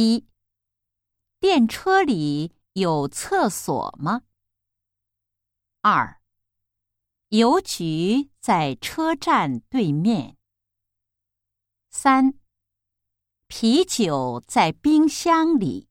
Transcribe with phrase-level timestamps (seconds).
[0.00, 0.28] 一。
[1.40, 4.22] 电车里有厕所吗？
[5.80, 6.22] 二。
[7.30, 10.36] 邮局在车站对面。
[11.90, 12.38] 三。
[13.48, 15.88] 啤酒在冰箱里。